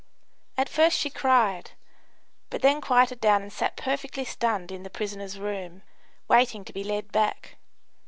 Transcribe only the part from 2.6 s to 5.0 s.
then quieted down and sat perfectly stunned in the